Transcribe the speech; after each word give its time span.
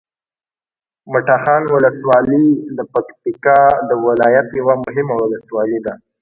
مټاخان 1.11 1.63
ولسوالي 1.73 2.45
د 2.77 2.79
پکتیکا 2.93 3.59
ولایت 4.05 4.47
یوه 4.59 4.75
مهمه 4.85 5.13
ولسوالي 5.21 5.79
ده 5.85 5.93